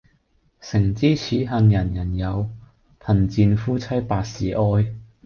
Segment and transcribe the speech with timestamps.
[0.59, 2.49] 誠知此恨人人有，
[2.99, 4.95] 貧賤夫妻百事哀。